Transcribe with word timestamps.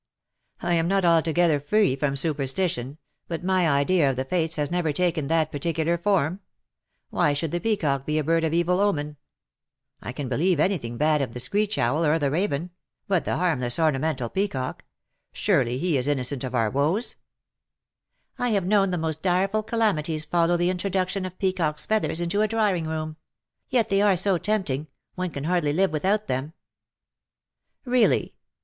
"I 0.63 0.73
am 0.73 0.87
not 0.87 1.05
altogether 1.05 1.59
free 1.59 1.95
from 1.95 2.15
superstition, 2.15 2.97
but 3.27 3.43
my 3.43 3.69
idea 3.69 4.09
of 4.09 4.15
the 4.15 4.25
fates 4.25 4.55
has 4.55 4.71
never 4.71 4.91
taken 4.91 5.27
that 5.27 5.51
[par 5.51 5.59
ticular 5.59 6.01
form. 6.01 6.39
Why 7.11 7.33
should 7.33 7.51
the 7.51 7.59
peacock 7.59 8.07
be 8.07 8.17
a 8.17 8.23
bird 8.23 8.43
of 8.43 8.51
evil 8.51 8.79
omen? 8.79 9.17
I 10.01 10.11
can 10.11 10.27
believe 10.27 10.59
anything 10.59 10.97
bad 10.97 11.21
of 11.21 11.35
the 11.35 11.39
screech 11.39 11.77
owl 11.77 12.03
or 12.03 12.17
the 12.17 12.31
raven— 12.31 12.71
but 13.07 13.25
the 13.25 13.37
harmless 13.37 13.77
orna 13.77 13.99
mental 13.99 14.27
peacock— 14.27 14.83
surely 15.41 15.77
he 15.77 15.97
is 15.99 16.07
innocent 16.07 16.43
of 16.43 16.55
our 16.55 16.71
woes/'' 16.71 17.13
^' 17.13 17.15
I 18.39 18.49
have 18.53 18.65
known 18.65 18.89
the 18.89 18.97
most 18.97 19.21
direful 19.21 19.61
calamities 19.61 20.25
follow 20.25 20.57
the 20.57 20.71
introduction 20.71 21.25
of 21.27 21.37
peacocks^ 21.37 21.85
feathers 21.85 22.19
into 22.21 22.41
a 22.41 22.47
drawing 22.47 22.87
room— 22.87 23.17
yet 23.69 23.89
they 23.89 24.01
are 24.01 24.17
so 24.17 24.39
tempting, 24.39 24.87
one 25.13 25.29
can 25.29 25.43
hardly 25.43 25.73
live 25.73 25.91
without 25.91 26.25
them/^" 26.27 26.53
Really 27.85 28.33